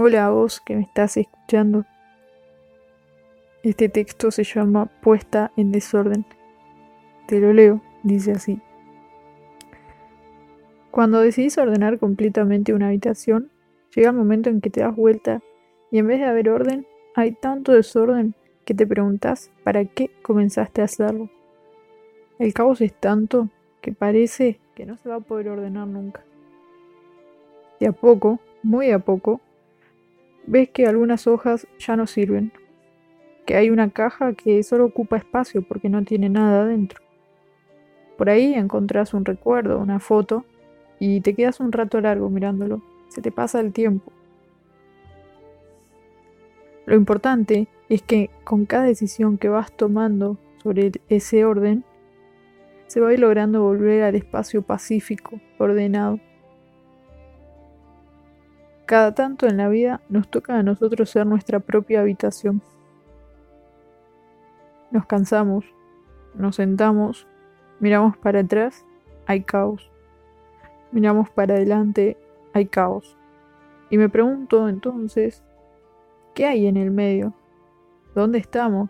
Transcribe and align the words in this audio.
Hola 0.00 0.26
a 0.26 0.30
vos 0.30 0.60
que 0.60 0.76
me 0.76 0.82
estás 0.82 1.16
escuchando. 1.16 1.84
Este 3.64 3.88
texto 3.88 4.30
se 4.30 4.44
llama 4.44 4.86
Puesta 4.86 5.50
en 5.56 5.72
desorden. 5.72 6.24
Te 7.26 7.40
lo 7.40 7.52
leo, 7.52 7.82
dice 8.04 8.30
así. 8.30 8.60
Cuando 10.92 11.20
decidís 11.20 11.58
ordenar 11.58 11.98
completamente 11.98 12.74
una 12.74 12.86
habitación, 12.86 13.50
llega 13.92 14.10
el 14.10 14.16
momento 14.16 14.50
en 14.50 14.60
que 14.60 14.70
te 14.70 14.82
das 14.82 14.94
vuelta 14.94 15.42
y 15.90 15.98
en 15.98 16.06
vez 16.06 16.20
de 16.20 16.26
haber 16.26 16.48
orden, 16.48 16.86
hay 17.16 17.32
tanto 17.32 17.72
desorden 17.72 18.36
que 18.64 18.74
te 18.74 18.86
preguntas 18.86 19.50
para 19.64 19.84
qué 19.84 20.12
comenzaste 20.22 20.80
a 20.80 20.84
hacerlo. 20.84 21.28
El 22.38 22.54
caos 22.54 22.80
es 22.82 22.94
tanto 22.94 23.48
que 23.80 23.90
parece 23.90 24.60
que 24.76 24.86
no 24.86 24.96
se 24.96 25.08
va 25.08 25.16
a 25.16 25.20
poder 25.20 25.48
ordenar 25.48 25.88
nunca. 25.88 26.22
De 27.80 27.88
a 27.88 27.92
poco, 27.92 28.38
muy 28.62 28.92
a 28.92 29.00
poco, 29.00 29.40
ves 30.46 30.68
que 30.70 30.86
algunas 30.86 31.26
hojas 31.26 31.66
ya 31.78 31.96
no 31.96 32.06
sirven, 32.06 32.52
que 33.46 33.56
hay 33.56 33.70
una 33.70 33.90
caja 33.90 34.34
que 34.34 34.62
solo 34.62 34.86
ocupa 34.86 35.16
espacio 35.16 35.62
porque 35.62 35.88
no 35.88 36.04
tiene 36.04 36.28
nada 36.28 36.62
adentro. 36.62 37.02
Por 38.16 38.30
ahí 38.30 38.54
encontrás 38.54 39.14
un 39.14 39.24
recuerdo, 39.24 39.78
una 39.78 40.00
foto, 40.00 40.44
y 40.98 41.20
te 41.20 41.34
quedas 41.34 41.60
un 41.60 41.72
rato 41.72 42.00
largo 42.00 42.28
mirándolo. 42.30 42.82
Se 43.08 43.22
te 43.22 43.30
pasa 43.30 43.60
el 43.60 43.72
tiempo. 43.72 44.12
Lo 46.86 46.96
importante 46.96 47.68
es 47.88 48.02
que 48.02 48.30
con 48.44 48.66
cada 48.66 48.84
decisión 48.84 49.38
que 49.38 49.48
vas 49.48 49.70
tomando 49.72 50.36
sobre 50.62 50.90
ese 51.08 51.44
orden, 51.44 51.84
se 52.86 53.00
va 53.00 53.10
a 53.10 53.12
ir 53.12 53.20
logrando 53.20 53.62
volver 53.62 54.02
al 54.02 54.14
espacio 54.14 54.62
pacífico, 54.62 55.38
ordenado. 55.58 56.18
Cada 58.88 59.12
tanto 59.12 59.46
en 59.46 59.58
la 59.58 59.68
vida 59.68 60.00
nos 60.08 60.30
toca 60.30 60.58
a 60.58 60.62
nosotros 60.62 61.10
ser 61.10 61.26
nuestra 61.26 61.60
propia 61.60 62.00
habitación. 62.00 62.62
Nos 64.90 65.04
cansamos, 65.04 65.66
nos 66.34 66.56
sentamos, 66.56 67.26
miramos 67.80 68.16
para 68.16 68.40
atrás, 68.40 68.86
hay 69.26 69.42
caos. 69.42 69.92
Miramos 70.90 71.28
para 71.28 71.56
adelante, 71.56 72.16
hay 72.54 72.64
caos. 72.64 73.18
Y 73.90 73.98
me 73.98 74.08
pregunto 74.08 74.70
entonces, 74.70 75.44
¿qué 76.34 76.46
hay 76.46 76.66
en 76.66 76.78
el 76.78 76.90
medio? 76.90 77.34
¿Dónde 78.14 78.38
estamos? 78.38 78.88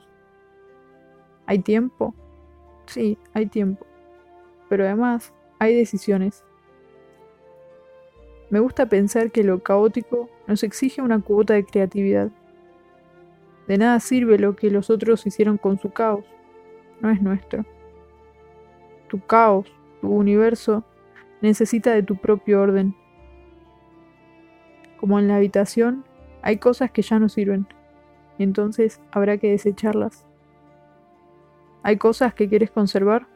¿Hay 1.45 1.59
tiempo? 1.59 2.15
Sí, 2.87 3.19
hay 3.35 3.47
tiempo. 3.47 3.85
Pero 4.69 4.85
además 4.85 5.35
hay 5.59 5.75
decisiones. 5.75 6.45
Me 8.51 8.61
gusta 8.61 8.87
pensar 8.87 9.31
que 9.31 9.45
lo 9.45 9.63
caótico 9.63 10.31
nos 10.47 10.63
exige 10.63 11.03
una 11.03 11.21
cuota 11.21 11.55
de 11.55 11.65
creatividad. 11.65 12.31
De 13.67 13.77
nada 13.77 14.01
sirve 14.01 14.39
lo 14.39 14.57
que 14.57 14.71
los 14.71 14.89
otros 14.89 15.27
hicieron 15.27 15.59
con 15.59 15.79
su 15.79 15.91
caos. 15.91 16.25
No 17.01 17.11
es 17.11 17.21
nuestro. 17.21 17.67
Tu 19.09 19.21
caos, 19.21 19.71
tu 20.01 20.09
universo, 20.09 20.85
necesita 21.43 21.93
de 21.93 22.03
tu 22.03 22.17
propio 22.17 22.63
orden. 22.63 22.95
Como 24.99 25.19
en 25.19 25.29
la 25.29 25.37
habitación, 25.37 26.05
hay 26.41 26.57
cosas 26.57 26.91
que 26.91 27.03
ya 27.03 27.19
no 27.19 27.29
sirven. 27.29 27.67
Y 28.39 28.45
entonces 28.45 29.03
habrá 29.11 29.37
que 29.37 29.51
desecharlas. 29.51 30.27
¿Hay 31.83 31.99
cosas 31.99 32.33
que 32.33 32.49
quieres 32.49 32.71
conservar? 32.71 33.27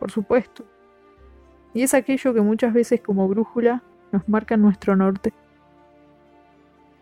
Por 0.00 0.10
supuesto. 0.10 0.64
Y 1.74 1.82
es 1.82 1.94
aquello 1.94 2.34
que 2.34 2.40
muchas 2.40 2.72
veces 2.72 3.00
como 3.00 3.28
brújula 3.28 3.84
nos 4.12 4.28
marca 4.28 4.56
nuestro 4.56 4.96
norte. 4.96 5.32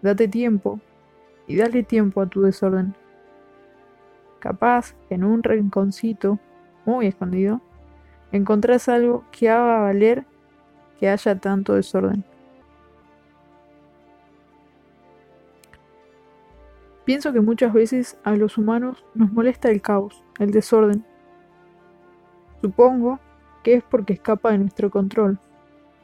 Date 0.03 0.29
tiempo 0.29 0.81
y 1.47 1.57
dale 1.57 1.83
tiempo 1.83 2.21
a 2.21 2.27
tu 2.27 2.43
desorden. 2.43 2.95
Capaz 4.39 4.95
que 5.09 5.15
en 5.15 5.25
un 5.25 5.43
rinconcito 5.43 6.39
muy 6.85 7.07
escondido 7.07 7.61
encontrás 8.33 8.89
algo 8.89 9.25
que 9.31 9.49
haga 9.49 9.81
valer 9.81 10.25
que 10.99 11.09
haya 11.09 11.39
tanto 11.39 11.75
desorden. 11.75 12.25
Pienso 17.05 17.33
que 17.33 17.41
muchas 17.41 17.73
veces 17.73 18.19
a 18.25 18.35
los 18.35 18.59
humanos 18.59 19.05
nos 19.15 19.33
molesta 19.33 19.71
el 19.71 19.81
caos, 19.81 20.25
el 20.41 20.51
desorden. 20.51 21.05
Supongo 22.61 23.21
que 23.63 23.75
es 23.75 23.85
porque 23.85 24.15
escapa 24.15 24.51
de 24.51 24.59
nuestro 24.59 24.91
control, 24.91 25.39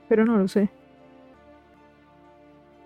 pero 0.08 0.24
no 0.24 0.38
lo 0.38 0.46
sé. 0.46 0.70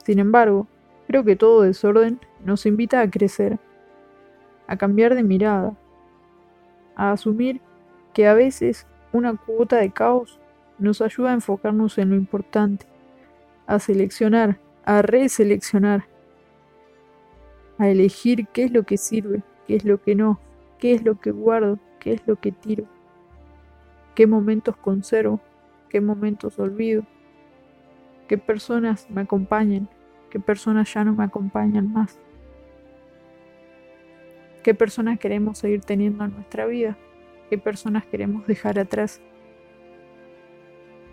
Sin 0.06 0.20
embargo, 0.20 0.68
creo 1.08 1.24
que 1.24 1.34
todo 1.34 1.62
desorden 1.62 2.20
nos 2.44 2.64
invita 2.64 3.00
a 3.00 3.10
crecer, 3.10 3.58
a 4.68 4.76
cambiar 4.76 5.16
de 5.16 5.24
mirada, 5.24 5.76
a 6.94 7.10
asumir 7.10 7.60
que 8.14 8.28
a 8.28 8.34
veces 8.34 8.86
una 9.12 9.36
cuota 9.36 9.78
de 9.78 9.90
caos 9.90 10.38
nos 10.78 11.02
ayuda 11.02 11.30
a 11.30 11.34
enfocarnos 11.34 11.98
en 11.98 12.10
lo 12.10 12.14
importante, 12.14 12.86
a 13.66 13.80
seleccionar, 13.80 14.60
a 14.84 15.02
reseleccionar, 15.02 16.04
a 17.76 17.88
elegir 17.88 18.46
qué 18.52 18.62
es 18.62 18.70
lo 18.70 18.84
que 18.84 18.98
sirve, 18.98 19.42
qué 19.66 19.74
es 19.74 19.84
lo 19.84 20.00
que 20.00 20.14
no, 20.14 20.38
qué 20.78 20.92
es 20.92 21.04
lo 21.04 21.18
que 21.18 21.32
guardo, 21.32 21.80
qué 21.98 22.12
es 22.12 22.22
lo 22.28 22.36
que 22.36 22.52
tiro, 22.52 22.84
qué 24.14 24.28
momentos 24.28 24.76
conservo, 24.76 25.40
qué 25.88 26.00
momentos 26.00 26.60
olvido, 26.60 27.02
qué 28.28 28.38
personas 28.38 29.10
me 29.10 29.22
acompañan, 29.22 29.88
qué 30.36 30.40
personas 30.40 30.92
ya 30.92 31.02
no 31.02 31.14
me 31.14 31.24
acompañan 31.24 31.90
más, 31.90 32.18
qué 34.62 34.74
personas 34.74 35.18
queremos 35.18 35.56
seguir 35.56 35.80
teniendo 35.80 36.26
en 36.26 36.34
nuestra 36.34 36.66
vida, 36.66 36.98
qué 37.48 37.56
personas 37.56 38.04
queremos 38.04 38.46
dejar 38.46 38.78
atrás. 38.78 39.22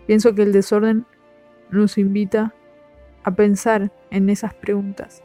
Pienso 0.06 0.34
que 0.34 0.42
el 0.42 0.52
desorden 0.52 1.06
nos 1.70 1.96
invita 1.96 2.54
a 3.22 3.30
pensar 3.30 3.90
en 4.10 4.28
esas 4.28 4.52
preguntas. 4.52 5.22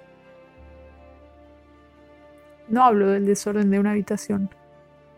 No 2.69 2.85
hablo 2.85 3.09
del 3.09 3.25
desorden 3.25 3.69
de 3.69 3.81
una 3.81 3.91
habitación, 3.91 4.49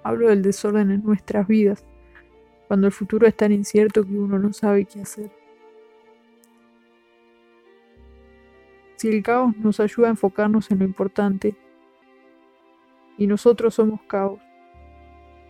hablo 0.01 0.29
del 0.29 0.41
desorden 0.41 0.89
en 0.89 1.03
nuestras 1.03 1.45
vidas, 1.45 1.85
cuando 2.67 2.87
el 2.87 2.93
futuro 2.93 3.27
es 3.27 3.35
tan 3.35 3.51
incierto 3.51 4.03
que 4.03 4.17
uno 4.17 4.39
no 4.39 4.51
sabe 4.53 4.85
qué 4.85 5.01
hacer. 5.01 5.40
Si 9.01 9.07
el 9.07 9.23
caos 9.23 9.57
nos 9.57 9.79
ayuda 9.79 10.09
a 10.09 10.11
enfocarnos 10.11 10.69
en 10.69 10.77
lo 10.77 10.85
importante 10.85 11.55
y 13.17 13.25
nosotros 13.25 13.73
somos 13.73 14.03
caos, 14.03 14.39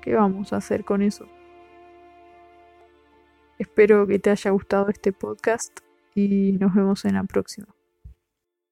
¿qué 0.01 0.15
vamos 0.15 0.53
a 0.53 0.55
hacer 0.55 0.85
con 0.85 1.01
eso? 1.01 1.27
Espero 3.59 4.07
que 4.07 4.19
te 4.19 4.29
haya 4.29 4.51
gustado 4.51 4.87
este 4.87 5.11
podcast 5.11 5.81
y 6.15 6.53
nos 6.53 6.73
vemos 6.73 7.03
en 7.03 7.15
la 7.15 7.25
próxima. 7.25 7.67